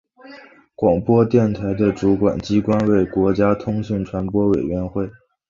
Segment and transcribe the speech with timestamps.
[0.73, 5.07] 广播电台的主管机关为国家通讯传播委员会。